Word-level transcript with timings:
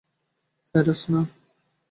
Cyrus, 0.65 1.01
না! 1.11 1.21